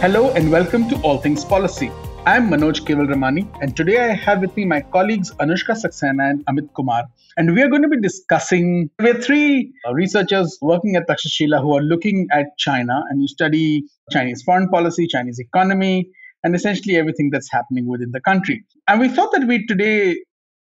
[0.00, 1.92] Hello and welcome to All Things Policy.
[2.24, 6.72] I'm Manoj Kevalramani, and today I have with me my colleagues Anushka Saxena and Amit
[6.72, 7.04] Kumar.
[7.36, 8.88] And we are going to be discussing.
[8.98, 14.42] We're three researchers working at Takshashila who are looking at China and you study Chinese
[14.42, 16.08] foreign policy, Chinese economy,
[16.44, 18.64] and essentially everything that's happening within the country.
[18.88, 20.16] And we thought that we today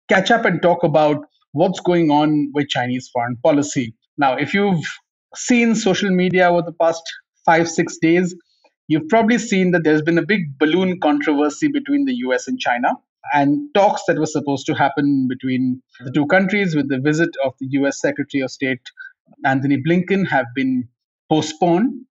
[0.07, 3.95] catch up and talk about what's going on with Chinese foreign policy.
[4.19, 4.85] Now, if you've
[5.35, 7.01] seen social media over the past
[7.43, 8.35] five, six days,
[8.87, 12.93] You've probably seen that there's been a big balloon controversy between the US and China
[13.33, 17.53] and talks that were supposed to happen between the two countries with the visit of
[17.59, 18.81] the US Secretary of State
[19.43, 20.87] Antony Blinken have been
[21.29, 22.05] postponed.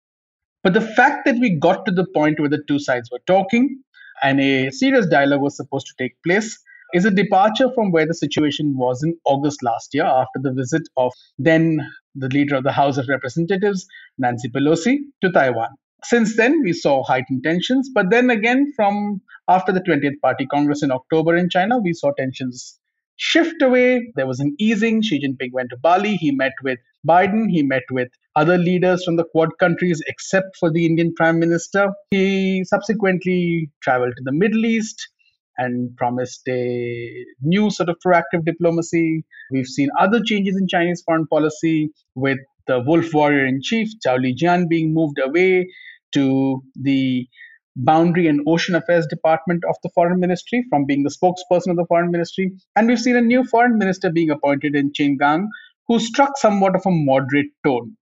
[0.64, 3.84] But the fact that we got to the point where the two sides were talking
[4.24, 6.60] and a serious dialogue was supposed to take place
[6.96, 10.84] is a departure from where the situation was in August last year after the visit
[10.98, 11.80] of then
[12.16, 13.86] the leader of the House of Representatives,
[14.18, 15.70] Nancy Pelosi, to Taiwan
[16.04, 17.90] since then, we saw heightened tensions.
[17.94, 22.12] But then again, from after the 20th Party Congress in October in China, we saw
[22.18, 22.80] tensions
[23.18, 24.12] shift away.
[24.16, 25.02] There was an easing.
[25.02, 26.16] Xi Jinping went to Bali.
[26.16, 27.50] He met with Biden.
[27.50, 31.90] He met with other leaders from the Quad countries, except for the Indian Prime Minister.
[32.12, 35.10] He subsequently traveled to the Middle East
[35.58, 39.24] and promised a new sort of proactive diplomacy.
[39.52, 44.18] We've seen other changes in Chinese foreign policy with the wolf warrior in chief, Zhao
[44.18, 45.68] Lijian, being moved away
[46.14, 47.28] to the
[47.76, 51.86] Boundary and Ocean Affairs Department of the Foreign Ministry from being the spokesperson of the
[51.88, 52.52] Foreign Ministry.
[52.76, 55.48] And we've seen a new foreign minister being appointed in Qin
[55.88, 57.98] who struck somewhat of a moderate tone.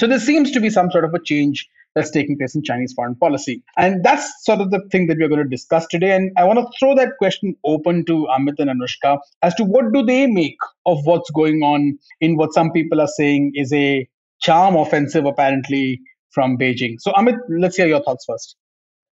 [0.00, 2.92] So there seems to be some sort of a change that's taking place in Chinese
[2.92, 3.62] foreign policy.
[3.76, 6.10] And that's sort of the thing that we're going to discuss today.
[6.14, 9.92] And I want to throw that question open to Amit and Anushka as to what
[9.92, 14.08] do they make of what's going on in what some people are saying is a
[14.40, 16.00] charm offensive, apparently,
[16.34, 16.96] from Beijing.
[17.00, 18.56] So, Amit, let's hear your thoughts first.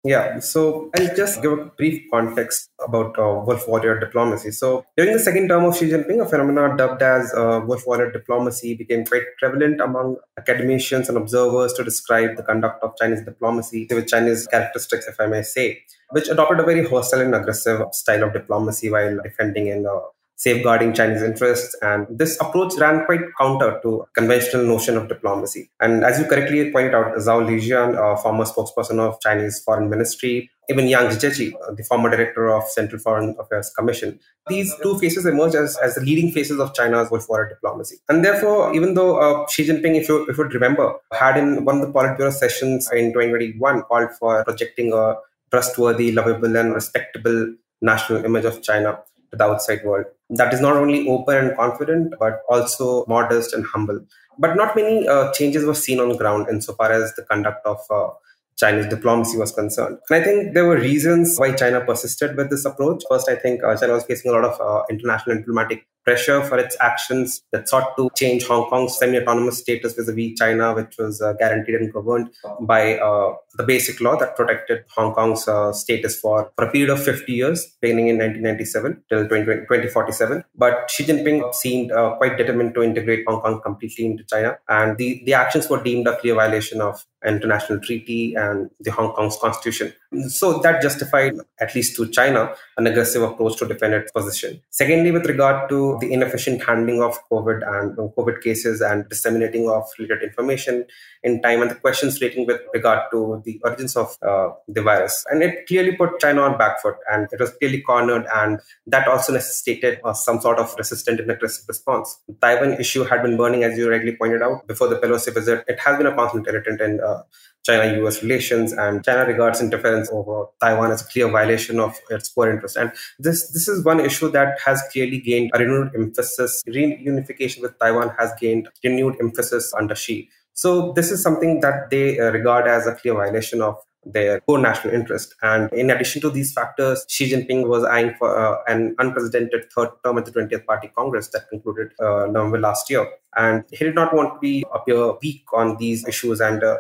[0.06, 4.52] Yeah, so I'll just give a brief context about uh, Wolf Warrior diplomacy.
[4.52, 8.10] So, during the second term of Xi Jinping, a phenomenon dubbed as uh, Wolf Warrior
[8.10, 13.88] diplomacy became quite prevalent among academicians and observers to describe the conduct of Chinese diplomacy
[13.92, 15.82] with Chinese characteristics, if I may say,
[16.12, 20.00] which adopted a very hostile and aggressive style of diplomacy while defending and uh,
[20.40, 21.76] safeguarding Chinese interests.
[21.82, 25.70] And this approach ran quite counter to conventional notion of diplomacy.
[25.82, 30.50] And as you correctly pointed out, Zhao Lijian, a former spokesperson of Chinese Foreign Ministry,
[30.70, 34.18] even Yang Jiechi, the former director of Central Foreign Affairs Commission,
[34.48, 37.98] these two faces emerge as, as the leading faces of China's Wolf Warrior diplomacy.
[38.08, 41.82] And therefore, even though uh, Xi Jinping, if you, if you remember, had in one
[41.82, 45.16] of the Politburo sessions in 2021 called for projecting a
[45.52, 49.00] trustworthy, lovable, and respectable national image of China
[49.32, 53.66] to the outside world that is not only open and confident, but also modest and
[53.66, 54.00] humble.
[54.38, 57.80] But not many uh, changes were seen on the ground insofar as the conduct of
[57.90, 58.10] uh,
[58.58, 59.98] Chinese diplomacy was concerned.
[60.10, 63.04] And I think there were reasons why China persisted with this approach.
[63.10, 66.58] First, I think uh, China was facing a lot of uh, international diplomatic pressure for
[66.58, 71.34] its actions that sought to change Hong Kong's semi-autonomous status vis-a-vis China, which was uh,
[71.34, 72.30] guaranteed and governed
[72.62, 76.90] by uh, the basic law that protected Hong Kong's uh, status for, for a period
[76.90, 80.44] of 50 years, beginning in 1997 till 2047.
[80.56, 84.98] But Xi Jinping seemed uh, quite determined to integrate Hong Kong completely into China, and
[84.98, 89.38] the, the actions were deemed a clear violation of international treaty and the Hong Kong's
[89.38, 89.94] constitution.
[90.28, 94.62] So that justified, at least to China, an aggressive approach to defend its position.
[94.70, 99.86] Secondly, with regard to the inefficient handling of COVID and COVID cases and disseminating of
[99.98, 100.86] related information
[101.24, 105.26] in time, and the questions relating with regard to the origins of uh, the virus,
[105.32, 109.08] and it clearly put China on back foot, and it was clearly cornered, and that
[109.08, 112.20] also necessitated uh, some sort of resistant and aggressive response.
[112.28, 115.66] The Taiwan issue had been burning, as you rightly pointed out, before the Pelosi visit.
[115.68, 117.24] It has been a constant irritant in uh,
[117.70, 122.30] China US relations, and China regards interference over Taiwan as a clear violation of its
[122.30, 122.76] core interest.
[122.78, 126.64] And this, this is one issue that has clearly gained a renewed emphasis.
[126.68, 130.30] Reunification with Taiwan has gained renewed emphasis under Xi.
[130.54, 134.58] So this is something that they uh, regard as a clear violation of their core
[134.60, 135.36] national interest.
[135.42, 139.90] And in addition to these factors, Xi Jinping was eyeing for uh, an unprecedented third
[140.04, 143.10] term at the 20th Party Congress that concluded uh, November last year.
[143.36, 146.78] And he did not want to be appear weak on these issues and uh,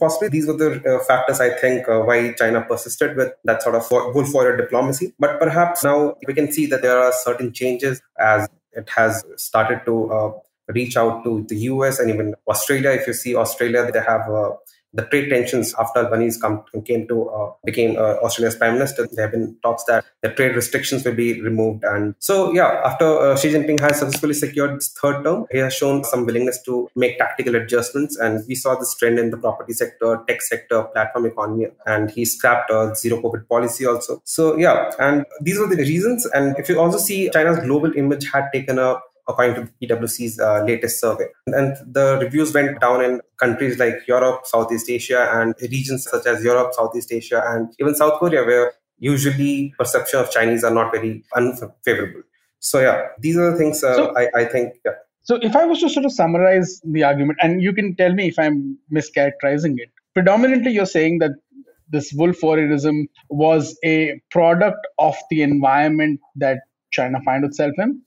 [0.00, 3.74] possibly these were the uh, factors I think uh, why China persisted with that sort
[3.74, 5.12] of wolf warrior diplomacy.
[5.18, 9.82] But perhaps now we can see that there are certain changes as it has started
[9.84, 10.32] to uh,
[10.68, 12.90] reach out to the US and even Australia.
[12.90, 14.50] If you see Australia, they have uh,
[14.92, 19.08] the trade tensions after Albanese come, came to uh, became uh, Australia's prime minister.
[19.12, 23.06] There have been talks that the trade restrictions will be removed, and so yeah, after
[23.06, 26.88] uh, Xi Jinping has successfully secured his third term, he has shown some willingness to
[26.96, 31.26] make tactical adjustments, and we saw this trend in the property sector, tech sector, platform
[31.26, 34.20] economy, and he scrapped a zero COVID policy also.
[34.24, 36.26] So yeah, and these were the reasons.
[36.26, 39.00] And if you also see, China's global image had taken a
[39.30, 41.26] according to PwC's uh, latest survey.
[41.46, 46.44] And the reviews went down in countries like Europe, Southeast Asia, and regions such as
[46.44, 51.24] Europe, Southeast Asia, and even South Korea, where usually perception of Chinese are not very
[51.34, 52.22] unfavorable.
[52.58, 54.74] So yeah, these are the things uh, so, I, I think.
[54.84, 54.92] Yeah.
[55.22, 58.28] So if I was to sort of summarize the argument, and you can tell me
[58.28, 61.32] if I'm mischaracterizing it, predominantly you're saying that
[61.88, 66.58] this wolf warriorism was a product of the environment that
[66.92, 68.00] China found itself in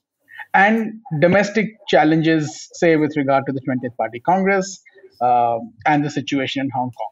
[0.54, 4.82] and domestic challenges, say, with regard to the 20th Party Congress
[5.22, 7.12] uh, and the situation in Hong Kong,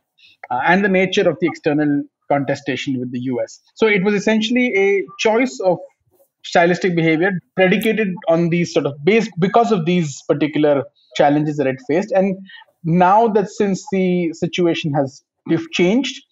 [0.51, 3.59] uh, and the nature of the external contestation with the US.
[3.75, 5.79] So it was essentially a choice of
[6.43, 10.83] stylistic behavior predicated on these sort of base because of these particular
[11.15, 12.11] challenges that it faced.
[12.11, 12.37] And
[12.83, 15.23] now that since the situation has
[15.71, 16.23] changed,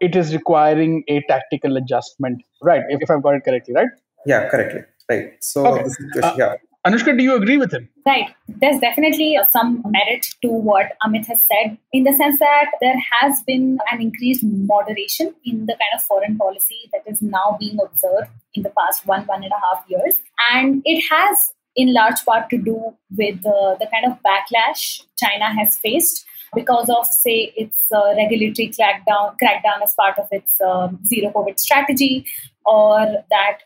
[0.00, 2.42] it is requiring a tactical adjustment.
[2.62, 3.88] Right, if, if I've got it correctly, right?
[4.26, 4.82] Yeah, correctly.
[5.08, 5.32] Right.
[5.40, 6.20] So, okay.
[6.22, 6.54] uh, yeah.
[6.86, 7.88] Anushka, do you agree with him?
[8.06, 8.34] Right.
[8.46, 13.42] There's definitely some merit to what Amit has said in the sense that there has
[13.42, 18.30] been an increased moderation in the kind of foreign policy that is now being observed
[18.54, 20.14] in the past one, one and a half years.
[20.52, 25.52] And it has, in large part, to do with uh, the kind of backlash China
[25.52, 30.88] has faced because of, say, its uh, regulatory crackdown, crackdown as part of its uh,
[31.06, 32.24] zero COVID strategy,
[32.64, 33.58] or that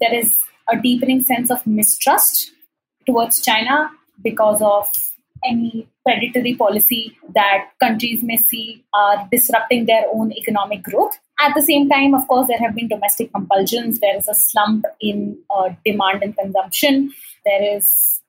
[0.00, 0.36] there is
[0.70, 2.52] a deepening sense of mistrust
[3.06, 3.90] towards China
[4.22, 4.88] because of
[5.44, 11.18] any predatory policy that countries may see are disrupting their own economic growth.
[11.40, 14.00] At the same time, of course, there have been domestic compulsions.
[14.00, 17.12] There is a slump in uh, demand and consumption.
[17.44, 18.22] There is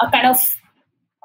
[0.00, 0.56] a kind of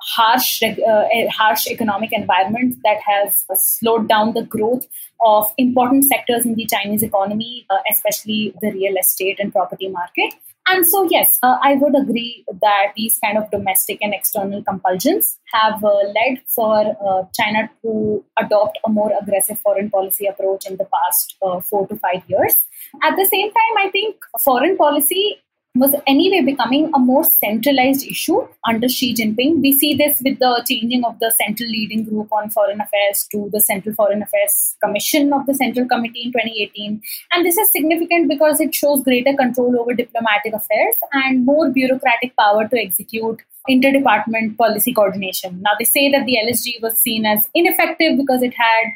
[0.02, 4.88] harsh, uh, harsh economic environment that has slowed down the growth
[5.24, 10.34] of important sectors in the Chinese economy, uh, especially the real estate and property market.
[10.68, 15.40] And so, yes, uh, I would agree that these kind of domestic and external compulsions
[15.54, 20.78] have uh, led for uh, China to adopt a more aggressive foreign policy approach in
[20.78, 22.56] the past uh, four to five years.
[23.04, 25.38] At the same time, I think foreign policy
[25.76, 29.62] was anyway becoming a more centralized issue under Xi Jinping.
[29.62, 33.50] We see this with the changing of the Central Leading Group on Foreign Affairs to
[33.54, 37.02] the Central Foreign Affairs Commission of the Central Committee in 2018.
[37.32, 42.36] And this is significant because it shows greater control over diplomatic affairs and more bureaucratic
[42.38, 45.62] power to execute interdepartment policy coordination.
[45.62, 48.92] Now, they say that the LSG was seen as ineffective because it had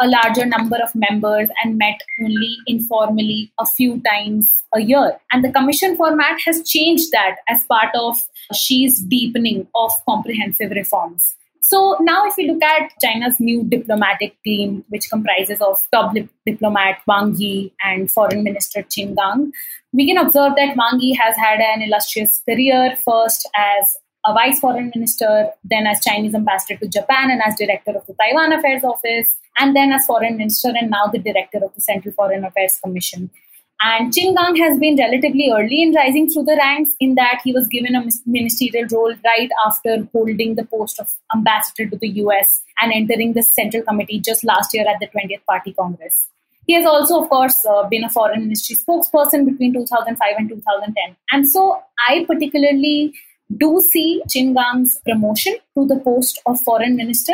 [0.00, 5.18] a larger number of members and met only informally a few times a year.
[5.32, 8.18] And the commission format has changed that as part of
[8.52, 11.34] Xi's deepening of comprehensive reforms.
[11.60, 16.14] So now, if we look at China's new diplomatic team, which comprises of top
[16.46, 19.52] diplomat Wang Yi and Foreign Minister Qin Gang,
[19.92, 24.60] we can observe that Wang Yi has had an illustrious career, first as a vice
[24.60, 28.84] foreign minister, then as Chinese ambassador to Japan and as director of the Taiwan Affairs
[28.84, 32.78] Office, and then as foreign minister and now the director of the Central Foreign Affairs
[32.82, 33.30] Commission.
[33.80, 37.52] And Qin Gang has been relatively early in rising through the ranks in that he
[37.52, 42.62] was given a ministerial role right after holding the post of ambassador to the US
[42.80, 46.28] and entering the Central Committee just last year at the 20th Party Congress.
[46.66, 51.16] He has also, of course, uh, been a foreign ministry spokesperson between 2005 and 2010.
[51.30, 53.14] And so I particularly
[53.56, 57.32] do see Qin Gang's promotion to the post of foreign minister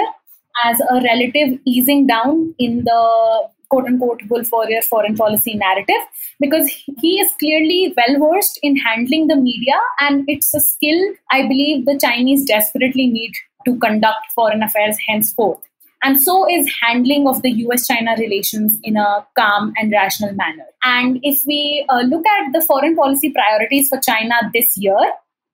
[0.64, 6.08] as a relative easing down in the quote unquote wolf warrior foreign policy narrative
[6.40, 6.68] because
[7.02, 11.84] he is clearly well versed in handling the media and it's a skill I believe
[11.86, 13.32] the Chinese desperately need
[13.64, 15.60] to conduct foreign affairs henceforth.
[16.02, 20.66] And so is handling of the US China relations in a calm and rational manner.
[20.84, 24.98] And if we uh, look at the foreign policy priorities for China this year,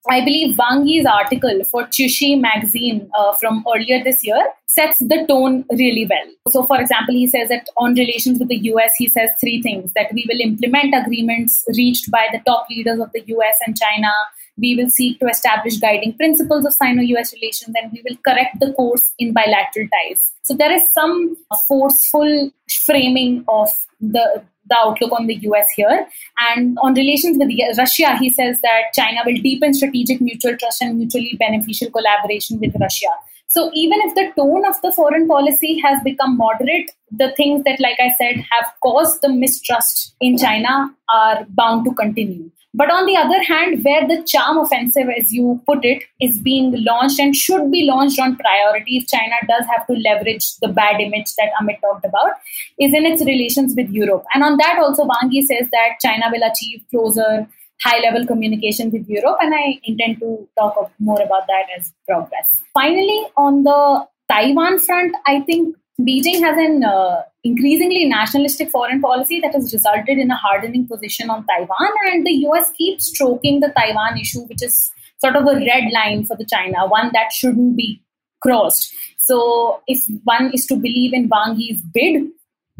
[0.09, 5.26] I believe Wang Yi's article for Qiushi magazine uh, from earlier this year sets the
[5.28, 6.33] tone really well.
[6.49, 9.92] So, for example, he says that on relations with the US, he says three things
[9.95, 14.11] that we will implement agreements reached by the top leaders of the US and China.
[14.57, 18.59] We will seek to establish guiding principles of Sino US relations and we will correct
[18.61, 20.33] the course in bilateral ties.
[20.42, 21.37] So, there is some
[21.69, 22.50] forceful
[22.87, 23.69] framing of
[24.00, 26.07] the the outlook on the US here.
[26.38, 30.99] And on relations with Russia, he says that China will deepen strategic mutual trust and
[30.99, 33.09] mutually beneficial collaboration with Russia.
[33.49, 37.81] So even if the tone of the foreign policy has become moderate, the things that,
[37.81, 42.52] like I said, have caused the mistrust in China are bound to continue.
[42.73, 46.85] But on the other hand, where the charm offensive, as you put it, is being
[46.85, 51.00] launched and should be launched on priority if China does have to leverage the bad
[51.00, 52.33] image that Amit talked about,
[52.79, 54.25] is in its relations with Europe.
[54.35, 57.49] And on that also, Wang Yi says that China will achieve closer,
[57.83, 59.39] high level communication with Europe.
[59.41, 62.62] And I intend to talk more about that as progress.
[62.73, 69.40] Finally, on the Taiwan front, I think Beijing has an uh, increasingly nationalistic foreign policy
[69.40, 73.73] that has resulted in a hardening position on Taiwan, and the US keeps stroking the
[73.76, 77.76] Taiwan issue, which is sort of a red line for the China, one that shouldn't
[77.76, 78.02] be
[78.42, 78.92] crossed.
[79.18, 82.26] So, if one is to believe in Wang Yi's bid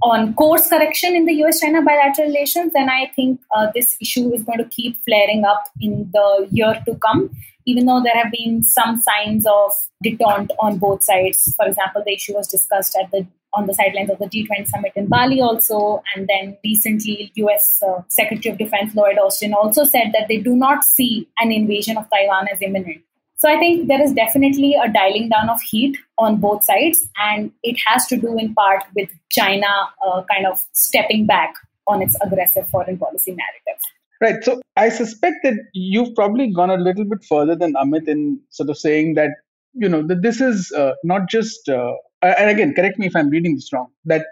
[0.02, 4.33] on course correction in the US China bilateral relations, then I think uh, this issue
[4.33, 7.31] is going to keep flaring up in the year to come
[7.67, 9.73] even though there have been some signs of
[10.05, 11.55] detente on both sides.
[11.57, 14.92] For example, the issue was discussed at the on the sidelines of the G20 summit
[14.95, 17.83] in Bali also, and then recently U.S.
[17.87, 21.97] Uh, Secretary of Defense Lloyd Austin also said that they do not see an invasion
[21.97, 23.02] of Taiwan as imminent.
[23.37, 27.50] So I think there is definitely a dialing down of heat on both sides, and
[27.62, 29.66] it has to do in part with China
[30.07, 31.54] uh, kind of stepping back
[31.87, 33.80] on its aggressive foreign policy narrative.
[34.21, 34.45] Right.
[34.45, 38.69] So I suspect that you've probably gone a little bit further than Amit in sort
[38.69, 39.30] of saying that,
[39.73, 43.17] you know, that this is uh, not just, uh, Uh, and again, correct me if
[43.17, 44.27] I'm reading this wrong, that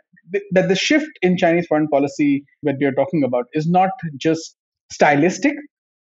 [0.52, 4.56] that the shift in Chinese foreign policy that we are talking about is not just
[4.92, 5.54] stylistic,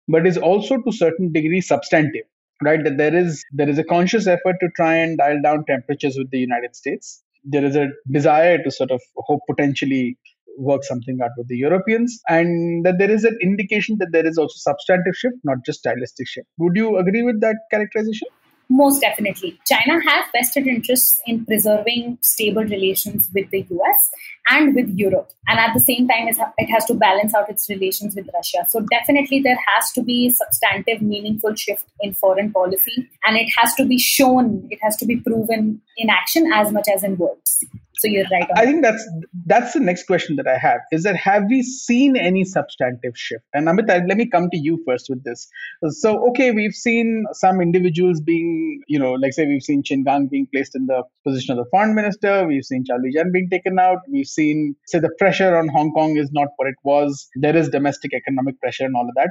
[0.08, 2.22] but is also to certain degree substantive,
[2.62, 2.84] right?
[2.84, 6.30] That there is there is a conscious effort to try and dial down temperatures with
[6.30, 7.22] the United States.
[7.44, 10.16] There is a desire to sort of hope potentially
[10.58, 14.38] work something out with the Europeans, and that there is an indication that there is
[14.38, 16.46] also substantive shift, not just stylistic shift.
[16.58, 18.28] Would you agree with that characterization?
[18.74, 19.60] Most definitely.
[19.66, 24.10] China has vested interests in preserving stable relations with the US
[24.48, 25.30] and with Europe.
[25.46, 28.64] And at the same time, it has to balance out its relations with Russia.
[28.70, 33.10] So, definitely, there has to be substantive, meaningful shift in foreign policy.
[33.26, 36.88] And it has to be shown, it has to be proven in action as much
[36.94, 37.62] as in words.
[37.98, 38.48] So you're right.
[38.56, 39.06] I think that's
[39.46, 43.44] that's the next question that I have is that have we seen any substantive shift?
[43.52, 45.48] And Amit, let me come to you first with this.
[45.88, 50.26] So okay, we've seen some individuals being, you know, like say we've seen Qin Gang
[50.26, 52.46] being placed in the position of the foreign minister.
[52.46, 53.98] We've seen Zhao Lijian being taken out.
[54.10, 57.28] We've seen say the pressure on Hong Kong is not what it was.
[57.36, 59.30] There is domestic economic pressure and all of that.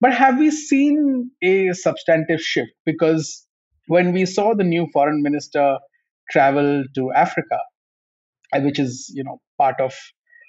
[0.00, 2.70] But have we seen a substantive shift?
[2.86, 3.46] Because
[3.88, 5.78] when we saw the new foreign minister
[6.30, 7.58] travel to Africa,
[8.58, 9.94] which is you know part of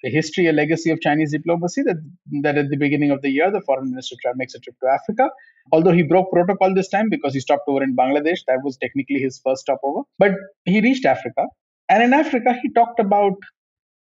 [0.03, 1.97] the history a legacy of Chinese diplomacy that
[2.41, 5.29] that at the beginning of the year the foreign minister makes a trip to Africa.
[5.71, 9.19] Although he broke protocol this time because he stopped over in Bangladesh, that was technically
[9.19, 10.01] his first stopover.
[10.17, 10.31] But
[10.65, 11.45] he reached Africa,
[11.89, 13.33] and in Africa he talked about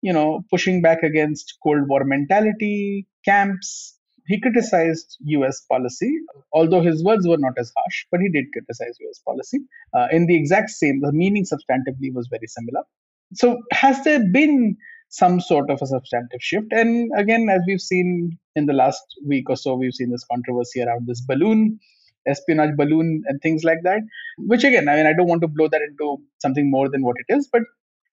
[0.01, 3.99] you know pushing back against Cold War mentality, camps.
[4.29, 5.63] He criticized U.S.
[5.69, 6.11] policy,
[6.53, 9.21] although his words were not as harsh, but he did criticize U.S.
[9.27, 9.59] policy
[9.95, 11.01] uh, in the exact same.
[11.01, 12.85] The meaning substantively was very similar
[13.35, 14.77] so has there been
[15.09, 16.73] some sort of a substantive shift?
[16.73, 20.83] And again as we've seen in the last week or so we've seen this controversy
[20.83, 21.79] around this balloon
[22.27, 24.01] espionage balloon and things like that
[24.39, 27.17] which again i mean i don't want to blow that into something more than what
[27.19, 27.63] it is but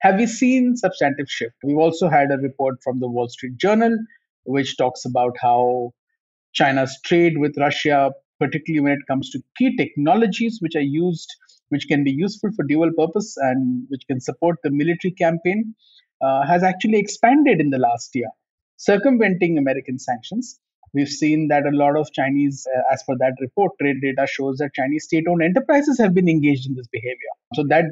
[0.01, 1.55] have we seen substantive shift?
[1.61, 3.97] We've also had a report from the wall street journal
[4.43, 5.91] which talks about how
[6.53, 11.29] china's trade with russia particularly when it comes to key technologies which are used
[11.69, 15.75] which can be useful for dual purpose and which can support the military campaign,
[16.21, 18.29] uh, has actually expanded in the last year,
[18.77, 20.59] circumventing American sanctions.
[20.93, 24.57] We've seen that a lot of Chinese, uh, as per that report, trade data shows
[24.57, 27.33] that Chinese state owned enterprises have been engaged in this behavior.
[27.53, 27.85] So that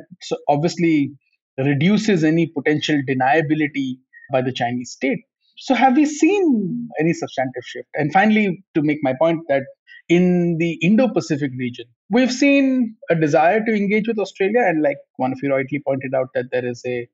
[0.48, 1.12] obviously
[1.58, 3.98] reduces any potential deniability
[4.32, 5.20] by the Chinese state.
[5.60, 7.88] So, have we seen any substantive shift?
[7.96, 9.64] And finally, to make my point that
[10.10, 11.86] in the Indo Pacific region.
[12.10, 16.14] We've seen a desire to engage with Australia, and like one of you rightly pointed
[16.16, 17.08] out, that there is a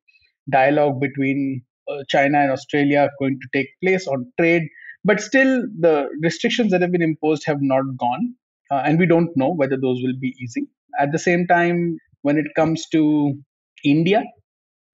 [0.50, 4.64] dialogue between uh, China and Australia going to take place on trade,
[5.04, 8.36] but still the restrictions that have been imposed have not gone.
[8.72, 10.68] uh, and we don't know whether those will be easy.
[11.00, 13.36] At the same time, when it comes to
[13.84, 14.24] India,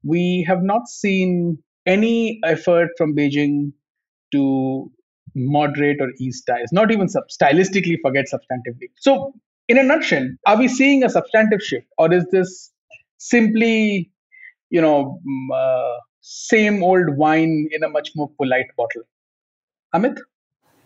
[0.03, 3.73] we have not seen any effort from Beijing
[4.33, 4.91] to
[5.35, 8.89] moderate or ease ties, not even sub- stylistically, forget substantively.
[8.97, 9.33] So,
[9.67, 12.71] in a nutshell, are we seeing a substantive shift, or is this
[13.17, 14.11] simply,
[14.69, 19.03] you know, mm, uh, same old wine in a much more polite bottle?
[19.93, 20.19] Amit?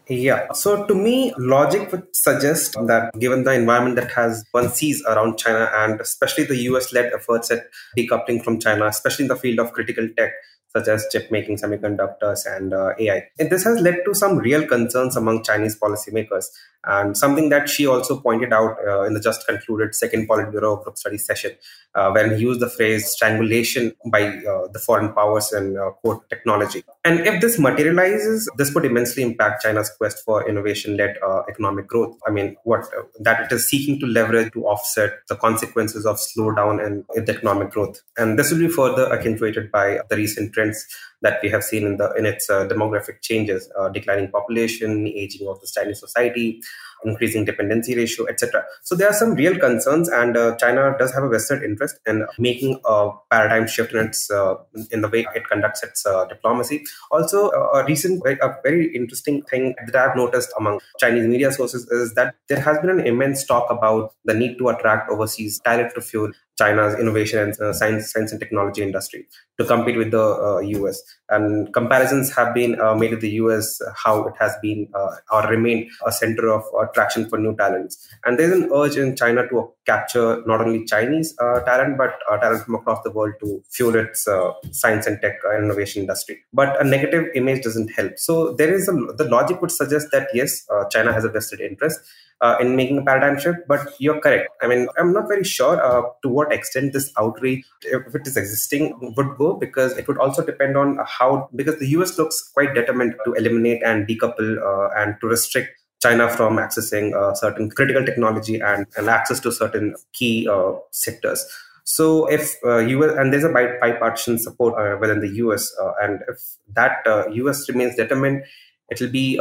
[0.09, 0.51] Yeah.
[0.51, 5.37] So to me, logic would suggest that given the environment that has one sees around
[5.37, 9.59] China and especially the US led efforts at decoupling from China, especially in the field
[9.59, 10.33] of critical tech,
[10.75, 13.27] such as chip making, semiconductors, and uh, AI.
[13.39, 16.45] And this has led to some real concerns among Chinese policymakers,
[16.85, 20.97] and something that Xi also pointed out uh, in the just concluded second Politburo Group
[20.97, 21.51] Study session,
[21.95, 26.29] uh, when he used the phrase strangulation by uh, the foreign powers and uh, quote
[26.29, 26.83] technology.
[27.05, 32.17] And if this materializes, this would immensely impact China's quest for innovation-led uh, economic growth.
[32.27, 32.85] I mean, what
[33.19, 38.01] that it is seeking to leverage to offset the consequences of slowdown in economic growth,
[38.17, 40.85] and this will be further accentuated by the recent trends
[41.23, 45.47] that we have seen in the in its uh, demographic changes, uh, declining population, aging
[45.47, 46.61] of the Chinese society,
[47.05, 48.63] increasing dependency ratio, etc.
[48.83, 52.25] So there are some real concerns, and uh, China does have a vested interest in
[52.37, 54.55] making a paradigm shift in its uh,
[54.91, 56.83] in the way it conducts its uh, diplomacy.
[57.11, 62.13] Also, a recent, a very interesting thing that I've noticed among Chinese media sources is
[62.15, 66.01] that there has been an immense talk about the need to attract overseas talent to
[66.01, 69.27] fuel China's innovation and uh, science, science and technology industry
[69.59, 71.01] to compete with the uh, US.
[71.29, 75.47] And comparisons have been uh, made with the US, how it has been uh, or
[75.47, 76.63] remained a center of
[76.93, 78.07] attraction for new talents.
[78.25, 82.37] And there's an urge in China to capture not only Chinese uh, talent, but uh,
[82.37, 84.27] talent from across the world to fuel its
[84.71, 86.39] science and tech and innovation industry.
[86.53, 88.17] But a negative image doesn't help.
[88.17, 91.99] So there is a, the logic would suggest that yes, China has a vested interest
[92.43, 93.59] uh, in making a paradigm shift.
[93.67, 94.49] But you're correct.
[94.61, 98.37] I mean, I'm not very sure uh, to what extent this outreach, if it is
[98.37, 102.73] existing, would go because it would also depend on how, because the US looks quite
[102.75, 105.69] determined to eliminate and decouple uh, and to restrict
[106.03, 111.45] China from accessing uh, certain critical technology and, and access to certain key uh, sectors.
[111.85, 116.21] So if uh, US and there's a bipartisan support uh, within the US, uh, and
[116.27, 116.39] if
[116.73, 118.43] that US uh, remains determined,
[118.89, 119.39] it will be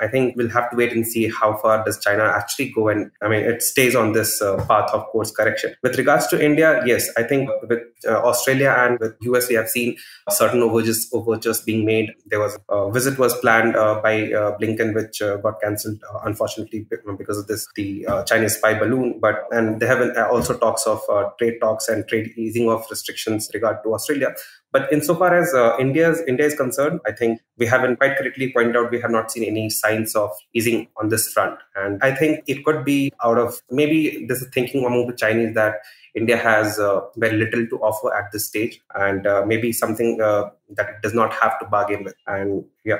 [0.00, 2.88] I think we'll have to wait and see how far does China actually go.
[2.88, 5.74] And I mean, it stays on this uh, path of course correction.
[5.82, 9.68] With regards to India, yes, I think with uh, Australia and with US, we have
[9.68, 9.96] seen
[10.30, 12.12] certain overtures, overtures being made.
[12.26, 16.20] There was a visit was planned uh, by uh, Blinken, which uh, got cancelled uh,
[16.24, 19.20] unfortunately because of this the Chinese spy balloon.
[19.20, 21.02] But and there have been also talks of
[21.38, 24.34] trade talks and trade easing of restrictions regard to Australia.
[24.74, 28.76] But insofar as uh, India's India is concerned, I think we haven't quite correctly pointed
[28.76, 31.60] out we have not seen any signs of easing on this front.
[31.76, 35.74] And I think it could be out of maybe this thinking among the Chinese that
[36.16, 40.50] India has uh, very little to offer at this stage, and uh, maybe something uh,
[40.70, 42.16] that it does not have to bargain with.
[42.26, 42.98] And yeah,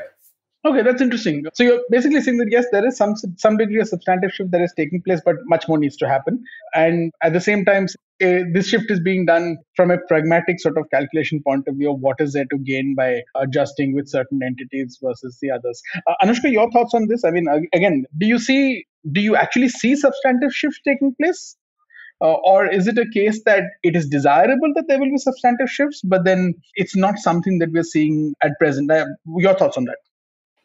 [0.67, 1.45] Okay, that's interesting.
[1.53, 4.63] So you're basically saying that yes, there is some some degree of substantive shift that
[4.63, 6.43] is taking place, but much more needs to happen.
[6.75, 7.85] And at the same time,
[8.23, 11.93] uh, this shift is being done from a pragmatic sort of calculation point of view
[11.93, 15.83] of what is there to gain by adjusting with certain entities versus the others.
[16.07, 17.25] Uh, Anushka, your thoughts on this?
[17.25, 21.57] I mean, again, do you see, do you actually see substantive shift taking place?
[22.23, 25.69] Uh, or is it a case that it is desirable that there will be substantive
[25.69, 28.91] shifts, but then it's not something that we're seeing at present?
[28.91, 29.05] Uh,
[29.37, 29.99] your thoughts on that?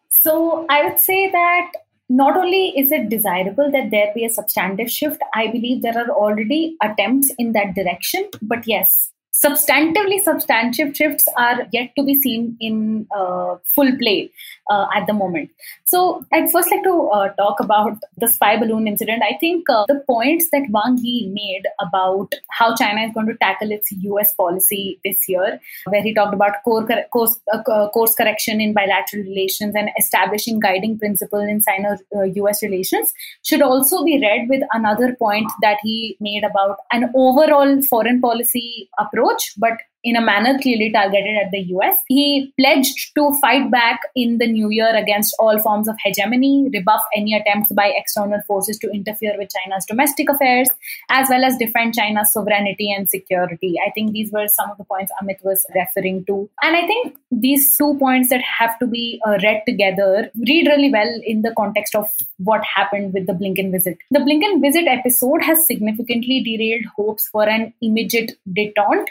[0.09, 1.71] So I would say that
[2.09, 6.09] not only is it desirable that there be a substantive shift, I believe there are
[6.09, 8.27] already attempts in that direction.
[8.41, 14.31] But yes, substantively substantive shifts are yet to be seen in uh, full play
[14.69, 15.49] uh, at the moment.
[15.85, 19.23] So I'd first like to uh, talk about the spy balloon incident.
[19.23, 23.37] I think uh, the points that Wang Yi made about how China is going to
[23.37, 28.73] tackle its US policy this year, where he talked about course, uh, course correction in
[28.73, 33.11] bilateral relations and establishing guiding principle in Sino-US uh, relations,
[33.43, 38.89] should also be read with another point that he made about an overall foreign policy
[38.99, 39.73] approach, but
[40.03, 41.95] in a manner clearly targeted at the US.
[42.07, 47.01] He pledged to fight back in the new year against all forms of hegemony, rebuff
[47.15, 50.69] any attempts by external forces to interfere with China's domestic affairs,
[51.09, 53.75] as well as defend China's sovereignty and security.
[53.85, 56.49] I think these were some of the points Amit was referring to.
[56.61, 60.91] And I think these two points that have to be uh, read together read really
[60.91, 63.97] well in the context of what happened with the Blinken visit.
[64.11, 69.05] The Blinken visit episode has significantly derailed hopes for an immediate detente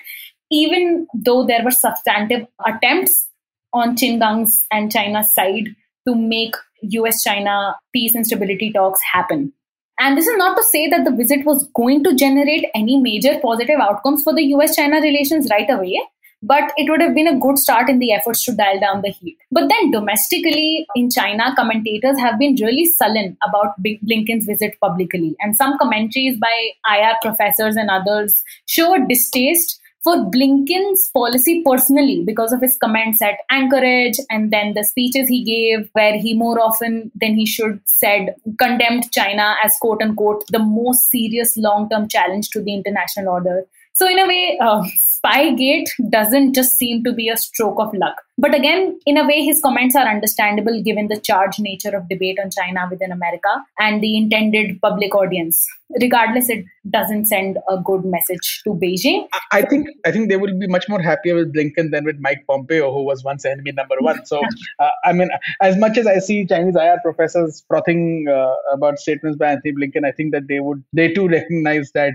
[0.50, 3.28] even though there were substantive attempts
[3.72, 5.68] on Qin Gang's and China's side
[6.06, 9.52] to make US China peace and stability talks happen.
[10.00, 13.38] And this is not to say that the visit was going to generate any major
[13.40, 16.00] positive outcomes for the US China relations right away
[16.42, 19.11] but it would have been a good start in the efforts to dial down the
[19.11, 19.37] heat.
[19.50, 25.34] But then domestically in China, commentators have been really sullen about Blinken's visit publicly.
[25.40, 32.22] And some commentaries by IR professors and others show a distaste for Blinken's policy personally
[32.24, 36.61] because of his comments at Anchorage and then the speeches he gave, where he more
[36.61, 42.08] often than he should said condemned China as quote unquote the most serious long term
[42.08, 43.66] challenge to the international order.
[43.98, 44.84] So, in a way, uh,
[45.18, 48.14] Spygate doesn't just seem to be a stroke of luck.
[48.40, 52.38] But again, in a way, his comments are understandable given the charged nature of debate
[52.40, 53.48] on China within America
[53.80, 55.66] and the intended public audience.
[56.00, 59.26] Regardless, it doesn't send a good message to Beijing.
[59.50, 62.44] I think I think they will be much more happier with Blinken than with Mike
[62.46, 64.24] Pompeo, who was once enemy number one.
[64.26, 64.40] So,
[64.78, 65.30] uh, I mean,
[65.61, 70.06] as much as I see Chinese IR professors frothing uh, about statements by Antony Blinken,
[70.06, 72.12] I think that they would they too recognize that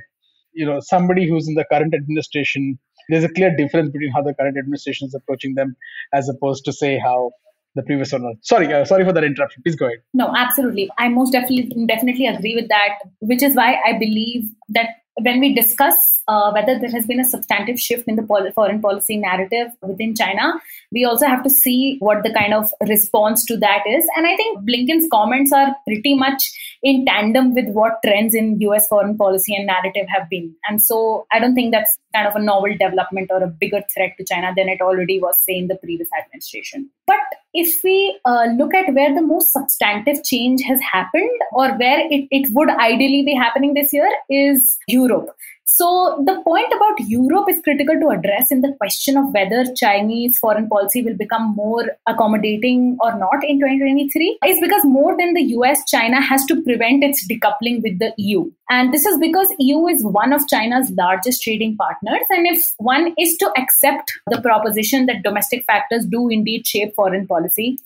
[0.53, 2.77] you know somebody who's in the current administration
[3.09, 5.75] there's a clear difference between how the current administration is approaching them
[6.13, 7.31] as opposed to say how
[7.75, 9.63] the previous one sorry uh, sorry for that interruption.
[9.63, 9.97] Please go ahead.
[10.13, 10.89] No absolutely.
[10.97, 14.89] I most definitely definitely agree with that which is why i believe that
[15.21, 15.95] when we discuss
[16.27, 20.15] uh, whether there has been a substantive shift in the pol- foreign policy narrative within
[20.15, 20.53] China,
[20.91, 24.05] we also have to see what the kind of response to that is.
[24.15, 26.41] And I think Blinken's comments are pretty much
[26.81, 30.55] in tandem with what trends in US foreign policy and narrative have been.
[30.67, 34.13] And so I don't think that's kind of a novel development or a bigger threat
[34.17, 36.89] to China than it already was, say, in the previous administration.
[37.07, 37.19] But
[37.53, 42.27] if we uh, look at where the most substantive change has happened or where it,
[42.31, 45.29] it would ideally be happening this year is Europe.
[45.65, 50.37] So, the point about Europe is critical to address in the question of whether Chinese
[50.37, 55.41] foreign policy will become more accommodating or not in 2023 is because more than the
[55.57, 58.51] US, China has to prevent its decoupling with the EU.
[58.69, 62.25] And this is because EU is one of China's largest trading partners.
[62.29, 67.25] And if one is to accept the proposition that domestic factors do indeed shape foreign
[67.25, 67.79] policy,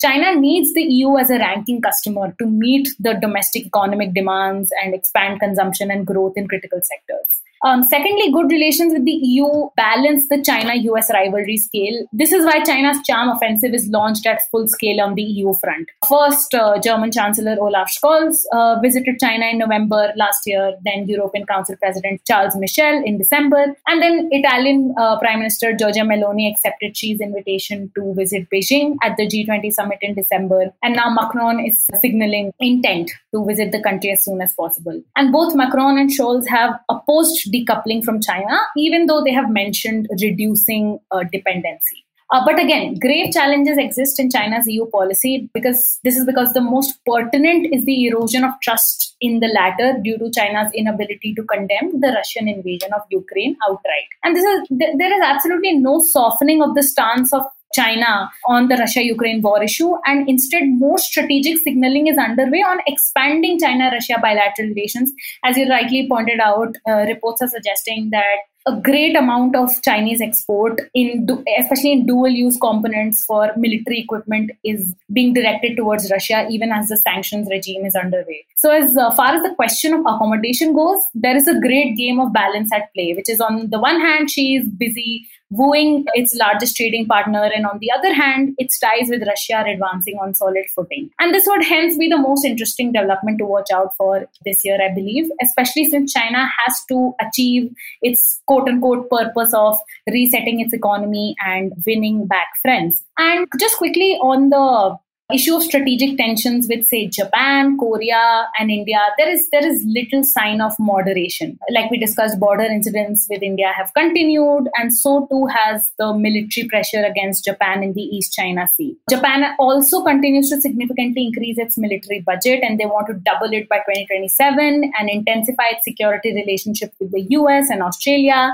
[0.00, 4.94] China needs the EU as a ranking customer to meet the domestic economic demands and
[4.94, 7.42] expand consumption and growth in critical sectors.
[7.64, 12.06] Um, secondly, good relations with the EU balance the China US rivalry scale.
[12.12, 15.88] This is why China's charm offensive is launched at full scale on the EU front.
[16.08, 21.46] First, uh, German Chancellor Olaf Scholz uh, visited China in November last year, then European
[21.46, 26.96] Council President Charles Michel in December, and then Italian uh, Prime Minister Giorgia Meloni accepted
[26.96, 30.72] Xi's invitation to visit Beijing at the G20 summit in December.
[30.82, 35.02] And now Macron is signaling intent to visit the country as soon as possible.
[35.16, 40.08] And both Macron and Scholz have opposed decoupling from China, even though they have mentioned
[40.20, 42.04] reducing uh, dependency.
[42.30, 46.60] Uh, but again, grave challenges exist in China's EU policy because this is because the
[46.60, 51.42] most pertinent is the erosion of trust in the latter due to China's inability to
[51.44, 54.08] condemn the Russian invasion of Ukraine outright.
[54.22, 57.44] And this is there is absolutely no softening of the stance of
[57.78, 58.12] China
[58.56, 63.58] on the Russia Ukraine war issue, and instead, more strategic signaling is underway on expanding
[63.64, 65.12] China Russia bilateral relations.
[65.44, 70.20] As you rightly pointed out, uh, reports are suggesting that a great amount of Chinese
[70.20, 71.26] export in
[71.58, 76.88] especially in dual use components for military equipment is being directed towards Russia even as
[76.88, 78.44] the sanctions regime is underway.
[78.56, 82.20] So as uh, far as the question of accommodation goes, there is a great game
[82.20, 86.34] of balance at play, which is on the one hand she is busy wooing its
[86.34, 90.34] largest trading partner, and on the other hand, its ties with Russia are advancing on
[90.34, 91.10] solid footing.
[91.18, 94.78] And this would hence be the most interesting development to watch out for this year,
[94.82, 99.78] I believe, especially since China has to achieve its quote unquote purpose of
[100.10, 103.04] resetting its economy and winning back friends.
[103.18, 104.98] And just quickly on the
[105.32, 110.22] issue of strategic tensions with say japan korea and india there is there is little
[110.24, 111.58] sign of moderation.
[111.70, 116.66] Like we discussed border incidents with india have continued and so too has the military
[116.68, 118.96] pressure against japan in the east china sea.
[119.10, 123.68] Japan also continues to significantly increase its military budget and they want to double it
[123.68, 128.50] by 2027 and intensify its security relationship with the us and australia.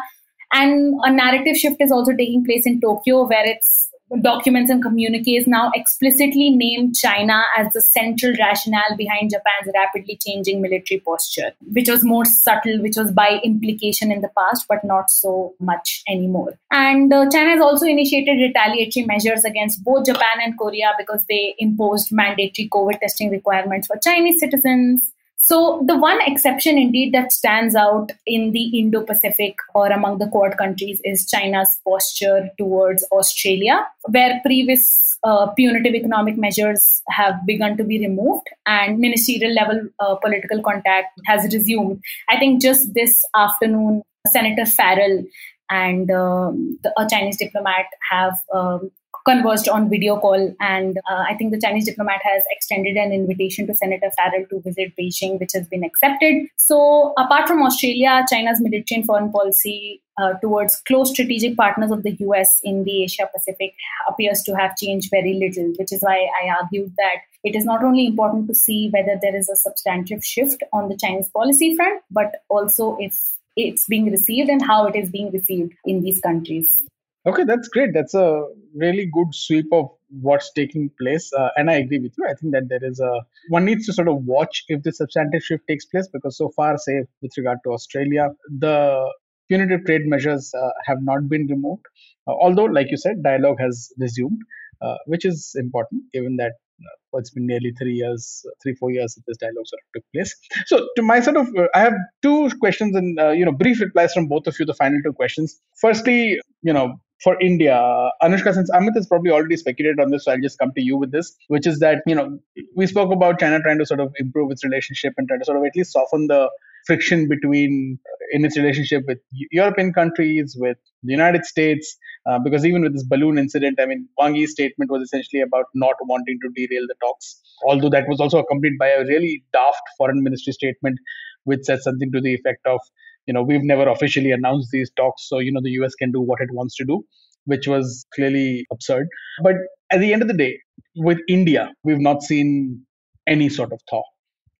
[0.53, 5.47] And a narrative shift is also taking place in Tokyo, where its documents and communiques
[5.47, 11.89] now explicitly name China as the central rationale behind Japan's rapidly changing military posture, which
[11.89, 16.59] was more subtle, which was by implication in the past, but not so much anymore.
[16.71, 21.55] And uh, China has also initiated retaliatory measures against both Japan and Korea because they
[21.59, 25.14] imposed mandatory COVID testing requirements for Chinese citizens
[25.47, 30.27] So, the one exception indeed that stands out in the Indo Pacific or among the
[30.29, 37.77] Quad countries is China's posture towards Australia, where previous uh, punitive economic measures have begun
[37.77, 42.03] to be removed and ministerial level uh, political contact has resumed.
[42.31, 45.25] I think just this afternoon, Senator Farrell
[45.69, 48.91] and um, the, a Chinese diplomat have um,
[49.25, 50.55] conversed on video call.
[50.61, 54.61] And uh, I think the Chinese diplomat has extended an invitation to Senator Farrell to
[54.61, 56.47] visit Beijing, which has been accepted.
[56.57, 62.17] So, apart from Australia, China's and foreign policy uh, towards close strategic partners of the
[62.21, 63.75] US in the Asia Pacific
[64.09, 67.83] appears to have changed very little, which is why I argued that it is not
[67.83, 72.03] only important to see whether there is a substantive shift on the Chinese policy front,
[72.11, 73.19] but also if
[73.57, 76.81] it's being received and how it is being received in these countries.
[77.27, 77.95] Okay, that's great.
[77.95, 81.33] That's a really good sweep of what's taking place.
[81.33, 82.27] Uh, and I agree with you.
[82.29, 85.43] I think that there is a one needs to sort of watch if the substantive
[85.43, 89.11] shift takes place because so far, say, with regard to Australia, the
[89.49, 91.85] punitive trade measures uh, have not been removed.
[92.27, 94.39] Uh, although, like you said, dialogue has resumed,
[94.83, 99.15] uh, which is important given that uh, it's been nearly three years, three four years
[99.15, 100.35] that this dialogue sort of took place.
[100.67, 103.81] So, to my sort of, uh, I have two questions and uh, you know brief
[103.81, 104.67] replies from both of you.
[104.67, 105.59] The final two questions.
[105.81, 107.75] Firstly, you know, for India,
[108.23, 110.97] Anushka, since Amit has probably already speculated on this, so I'll just come to you
[110.97, 112.39] with this, which is that, you know,
[112.77, 115.59] we spoke about China trying to sort of improve its relationship and try to sort
[115.59, 116.51] of at least soften the
[116.87, 117.99] friction between
[118.33, 119.19] in its relationship with
[119.51, 121.97] European countries, with the United States,
[122.27, 125.67] uh, because even with this balloon incident, I mean, Wang Yi's statement was essentially about
[125.75, 129.83] not wanting to derail the talks, although that was also accompanied by a really daft
[129.97, 130.99] foreign ministry statement,
[131.45, 132.81] which said something to the effect of,
[133.27, 136.21] you know, we've never officially announced these talks, so, you know, the US can do
[136.21, 137.05] what it wants to do,
[137.45, 139.09] which was clearly absurd.
[139.43, 139.57] But
[139.91, 140.59] at the end of the day,
[140.97, 142.85] with India, we've not seen
[143.27, 144.03] any sort of thaw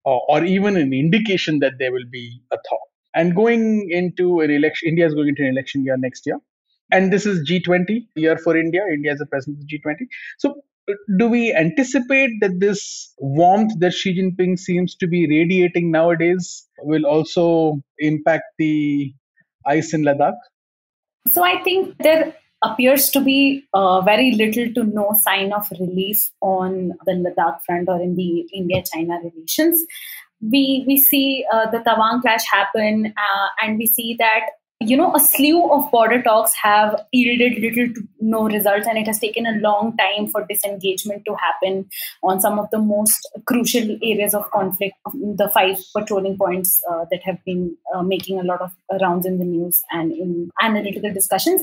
[0.05, 2.79] or, or even an indication that there will be a thaw.
[3.15, 6.39] And going into an election, India is going into an election year next year.
[6.93, 8.83] And this is G20 year for India.
[8.93, 10.07] India is the president of G20.
[10.39, 10.57] So
[11.19, 17.07] do we anticipate that this warmth that Xi Jinping seems to be radiating nowadays will
[17.07, 19.13] also impact the
[19.67, 20.37] ice in Ladakh?
[21.33, 26.31] So I think there appears to be uh, very little to no sign of relief
[26.41, 29.85] on the Ladakh front or in the India-China relations.
[30.41, 34.51] We we see uh, the Tawang clash happen, uh, and we see that
[34.85, 39.07] you know, a slew of border talks have yielded little to no results, and it
[39.07, 41.89] has taken a long time for disengagement to happen
[42.23, 47.21] on some of the most crucial areas of conflict, the five patrolling points uh, that
[47.23, 48.71] have been uh, making a lot of
[49.01, 51.61] rounds in the news and in analytical discussions.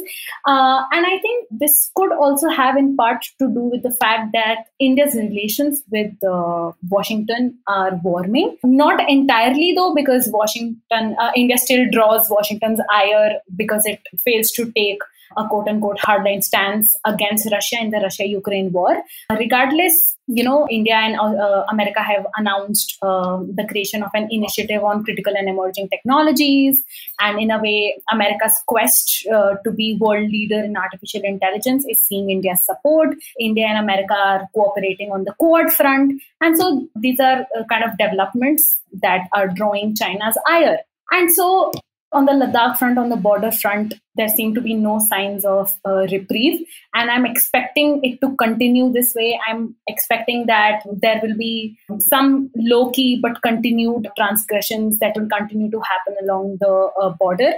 [0.47, 4.31] Uh, and I think this could also have, in part, to do with the fact
[4.33, 8.57] that India's relations with uh, Washington are warming.
[8.63, 13.10] Not entirely, though, because Washington, uh, India still draws Washington's eye
[13.55, 14.99] because it fails to take
[15.37, 19.01] a quote unquote hardline stance against Russia in the Russia Ukraine war.
[19.29, 24.83] Regardless, you know, India and uh, America have announced uh, the creation of an initiative
[24.83, 26.83] on critical and emerging technologies.
[27.19, 32.01] And in a way, America's quest uh, to be world leader in artificial intelligence is
[32.01, 33.15] seeing India's support.
[33.39, 36.21] India and America are cooperating on the Quad front.
[36.39, 40.79] And so these are uh, kind of developments that are drawing China's ire.
[41.11, 41.71] And so
[42.13, 45.73] on the Ladakh front, on the border front, there seem to be no signs of
[45.85, 46.67] uh, reprieve.
[46.93, 49.39] And I'm expecting it to continue this way.
[49.47, 55.71] I'm expecting that there will be some low key but continued transgressions that will continue
[55.71, 57.53] to happen along the uh, border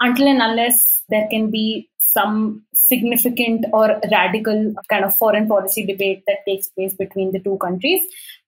[0.00, 6.22] until and unless there can be some significant or radical kind of foreign policy debate
[6.26, 8.02] that takes place between the two countries.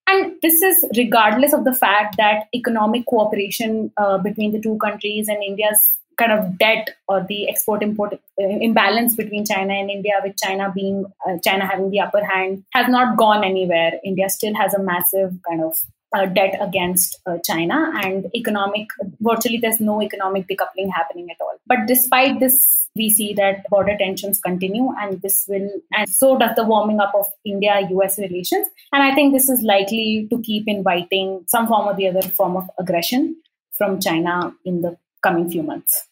[0.07, 5.29] And this is regardless of the fact that economic cooperation uh, between the two countries
[5.29, 10.13] and India's kind of debt or the export import uh, imbalance between China and India,
[10.23, 13.93] with China being uh, China having the upper hand, has not gone anywhere.
[14.05, 15.77] India still has a massive kind of
[16.15, 18.89] uh, debt against uh, China and economic
[19.21, 21.57] virtually there's no economic decoupling happening at all.
[21.67, 26.55] But despite this we see that border tensions continue and this will and so does
[26.57, 27.75] the warming up of india
[28.05, 32.09] us relations and i think this is likely to keep inviting some form or the
[32.09, 33.35] other form of aggression
[33.77, 36.07] from china in the coming few months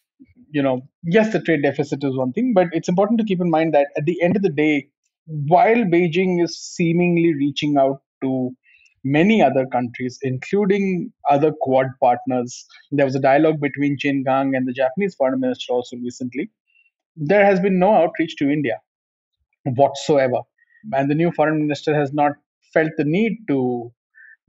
[0.51, 3.49] you know yes the trade deficit is one thing but it's important to keep in
[3.49, 4.87] mind that at the end of the day
[5.25, 8.51] while beijing is seemingly reaching out to
[9.03, 12.65] many other countries, including other Quad partners.
[12.91, 16.49] There was a dialogue between Qin Gang and the Japanese foreign minister also recently
[17.15, 18.79] there has been no outreach to India
[19.65, 20.39] whatsoever.
[20.93, 22.33] And the new foreign minister has not
[22.73, 23.91] felt the need to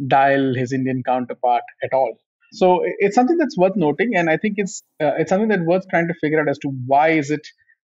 [0.07, 2.15] dial his Indian counterpart at all.
[2.53, 5.89] So it's something that's worth noting, and I think it's uh, it's something that's worth
[5.91, 7.47] trying to figure out as to why is it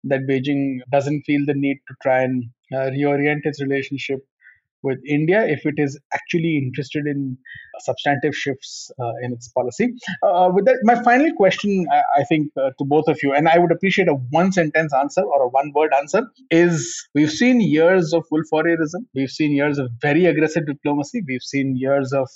[0.05, 4.21] that Beijing doesn't feel the need to try and uh, reorient its relationship
[4.89, 7.37] with India if it is actually interested in
[7.87, 9.89] substantive shifts uh, in its policy.
[10.23, 13.49] Uh, with that, my final question, I, I think, uh, to both of you, and
[13.55, 17.61] I would appreciate a one sentence answer or a one word answer, is we've seen
[17.61, 22.29] years of wolf warriorism, we've seen years of very aggressive diplomacy, we've seen years of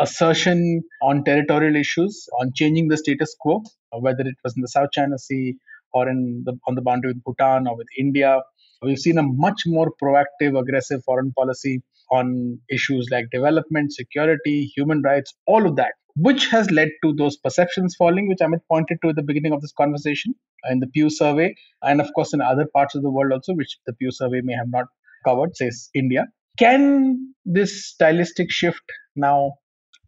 [0.00, 3.62] assertion on territorial issues, on changing the status quo,
[4.06, 5.54] whether it was in the South China Sea
[5.92, 8.40] or in the, on the boundary with Bhutan or with India.
[8.82, 15.02] We've seen a much more proactive, aggressive foreign policy on issues like development, security, human
[15.02, 19.10] rights, all of that, which has led to those perceptions falling, which Amit pointed to
[19.10, 20.34] at the beginning of this conversation
[20.70, 23.78] in the Pew survey, and of course in other parts of the world also, which
[23.86, 24.86] the Pew survey may have not
[25.26, 26.26] covered, says India.
[26.58, 28.84] Can this stylistic shift
[29.16, 29.54] now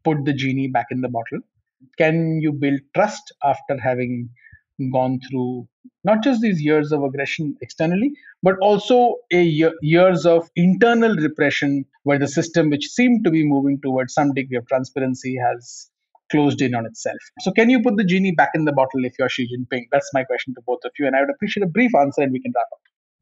[0.04, 1.40] put the genie back in the bottle?
[1.98, 4.30] Can you build trust after having
[4.92, 5.68] gone through
[6.04, 8.12] not just these years of aggression externally,
[8.42, 13.44] but also a year, years of internal repression where the system, which seemed to be
[13.44, 15.90] moving towards some degree of transparency, has
[16.30, 17.18] closed in on itself.
[17.40, 19.84] So, can you put the genie back in the bottle if you're Xi Jinping?
[19.92, 22.32] That's my question to both of you, and I would appreciate a brief answer, and
[22.32, 22.80] we can wrap up.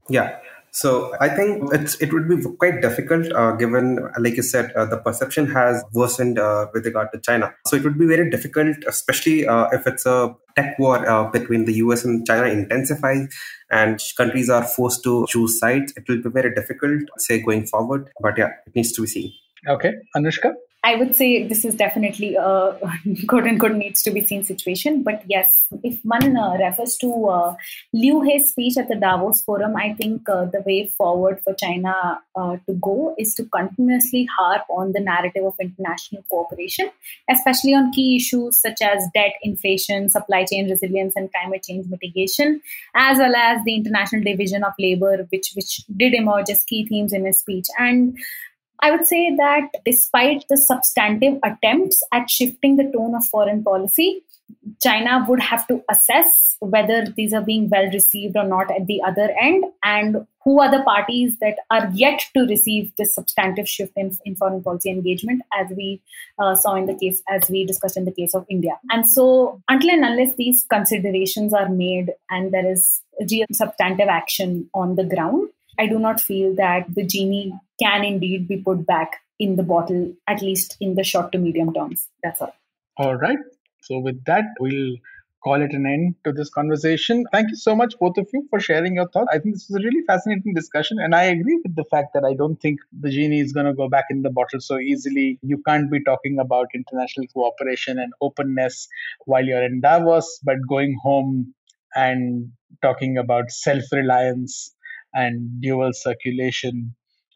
[0.09, 0.39] Yeah.
[0.75, 4.85] So I think it's it would be quite difficult, uh, given, like you said, uh,
[4.85, 7.55] the perception has worsened uh, with regard to China.
[7.69, 11.65] So it would be very difficult, especially uh, if it's a tech war uh, between
[11.65, 13.29] the US and China intensifies,
[13.71, 15.93] and countries are forced to choose sides.
[15.97, 18.11] It will be very difficult, say, going forward.
[18.21, 19.33] But yeah, it needs to be seen.
[19.69, 20.55] Okay, Anushka.
[20.85, 22.79] I would say this is definitely a
[23.27, 25.03] quote unquote needs to be seen situation.
[25.03, 27.57] But yes, if one uh, refers to uh,
[27.95, 32.21] Liu He's speech at the Davos Forum, I think uh, the way forward for China
[32.37, 36.91] uh, to go is to continuously harp on the narrative of international cooperation,
[37.31, 42.61] especially on key issues such as debt, inflation, supply chain resilience, and climate change mitigation,
[42.95, 47.15] as well as the international division of labor, which which did emerge as key themes
[47.15, 47.69] in his speech.
[47.79, 48.19] And
[48.81, 54.23] I would say that despite the substantive attempts at shifting the tone of foreign policy,
[54.83, 59.01] China would have to assess whether these are being well received or not at the
[59.07, 63.93] other end, and who are the parties that are yet to receive this substantive shift
[63.97, 66.03] in, in foreign policy engagement, as we
[66.39, 68.79] uh, saw in the case, as we discussed in the case of India.
[68.91, 74.69] And so, until and unless these considerations are made and there is real substantive action
[74.75, 79.21] on the ground, I do not feel that the genie can indeed be put back
[79.39, 82.09] in the bottle, at least in the short to medium terms.
[82.23, 82.55] That's all.
[82.97, 83.39] All right.
[83.83, 84.97] So, with that, we'll
[85.45, 87.25] call it an end to this conversation.
[87.31, 89.29] Thank you so much, both of you, for sharing your thoughts.
[89.31, 92.25] I think this is a really fascinating discussion, and I agree with the fact that
[92.25, 95.39] I don't think the genie is going to go back in the bottle so easily.
[95.43, 98.89] You can't be talking about international cooperation and openness
[99.27, 101.53] while you're in Davos, but going home
[101.95, 104.75] and talking about self reliance
[105.13, 106.95] and dual circulation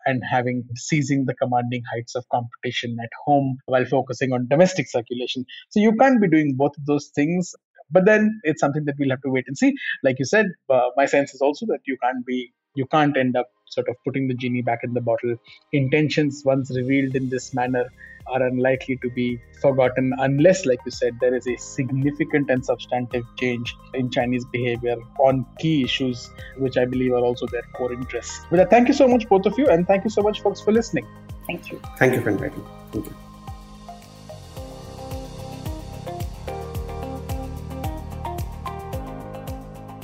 [0.09, 5.44] and having seizing the commanding heights of competition at home while focusing on domestic circulation.
[5.68, 7.55] So you can't be doing both of those things.
[7.90, 9.75] But then it's something that we'll have to wait and see.
[10.03, 13.37] Like you said, uh, my sense is also that you can't be you can't end
[13.37, 15.37] up sort of putting the genie back in the bottle.
[15.73, 17.85] Intentions, once revealed in this manner,
[18.31, 23.25] are unlikely to be forgotten unless, like you said, there is a significant and substantive
[23.37, 28.41] change in Chinese behavior on key issues, which I believe are also their core interests.
[28.51, 30.41] With uh, that, thank you so much, both of you, and thank you so much,
[30.41, 31.07] folks, for listening.
[31.47, 31.81] Thank you.
[31.99, 32.64] Thank you for inviting.
[32.93, 33.17] Thank you.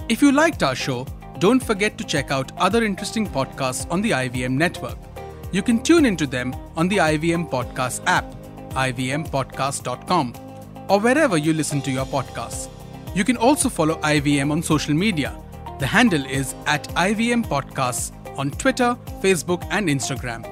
[0.08, 1.06] If you liked our show,
[1.38, 4.98] don't forget to check out other interesting podcasts on the IVM network.
[5.54, 8.24] You can tune into them on the IVM Podcast app,
[8.70, 10.34] ivmpodcast.com,
[10.88, 12.68] or wherever you listen to your podcasts.
[13.14, 15.38] You can also follow IVM on social media.
[15.78, 20.44] The handle is at IVM Podcasts on Twitter, Facebook, and Instagram.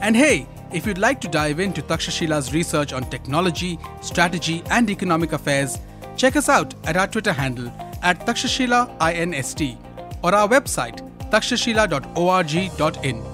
[0.00, 5.34] And hey, if you'd like to dive into Takshashila's research on technology, strategy, and economic
[5.34, 5.78] affairs,
[6.16, 9.78] check us out at our Twitter handle at Takshashila INST
[10.24, 10.98] or our website
[11.30, 13.27] takshashila.org.in.